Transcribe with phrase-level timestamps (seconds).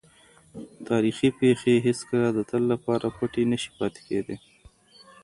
[0.89, 4.37] تاریخي پېښې هېڅکله د تل لپاره پټې نه سي پاتې کېدای.